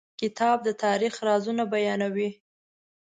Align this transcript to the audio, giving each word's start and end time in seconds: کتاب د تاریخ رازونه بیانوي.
کتاب 0.21 0.57
د 0.67 0.69
تاریخ 0.83 1.13
رازونه 1.27 1.63
بیانوي. 1.73 2.29